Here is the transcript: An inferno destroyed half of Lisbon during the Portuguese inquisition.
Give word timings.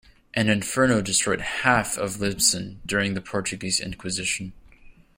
An 0.33 0.49
inferno 0.49 0.99
destroyed 0.99 1.41
half 1.41 1.95
of 1.95 2.19
Lisbon 2.19 2.81
during 2.87 3.13
the 3.13 3.21
Portuguese 3.21 3.79
inquisition. 3.79 4.51